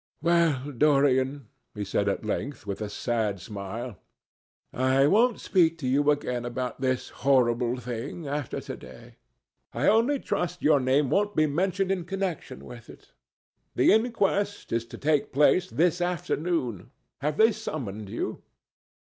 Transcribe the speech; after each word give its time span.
"Well, 0.23 0.71
Dorian," 0.71 1.49
he 1.75 1.85
said 1.85 2.09
at 2.09 2.25
length, 2.25 2.65
with 2.65 2.81
a 2.81 2.89
sad 2.89 3.39
smile, 3.39 3.97
"I 4.73 5.05
won't 5.05 5.39
speak 5.39 5.77
to 5.77 5.87
you 5.87 6.09
again 6.09 6.43
about 6.43 6.81
this 6.81 7.09
horrible 7.09 7.75
thing, 7.77 8.27
after 8.27 8.59
to 8.61 8.75
day. 8.75 9.17
I 9.73 9.85
only 9.87 10.17
trust 10.19 10.63
your 10.63 10.79
name 10.79 11.11
won't 11.11 11.35
be 11.35 11.45
mentioned 11.45 11.91
in 11.91 12.05
connection 12.05 12.65
with 12.65 12.89
it. 12.89 13.11
The 13.75 13.93
inquest 13.93 14.71
is 14.71 14.85
to 14.87 14.97
take 14.97 15.31
place 15.31 15.69
this 15.69 16.01
afternoon. 16.01 16.89
Have 17.19 17.37
they 17.37 17.51
summoned 17.51 18.09
you?" 18.09 18.41